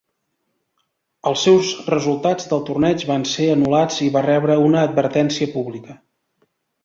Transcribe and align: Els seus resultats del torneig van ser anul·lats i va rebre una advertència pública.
Els 1.31 1.43
seus 1.47 1.73
resultats 1.93 2.47
del 2.53 2.63
torneig 2.69 3.05
van 3.11 3.27
ser 3.33 3.49
anul·lats 3.57 4.01
i 4.07 4.09
va 4.15 4.25
rebre 4.31 4.55
una 4.69 4.81
advertència 4.89 5.51
pública. 5.59 5.99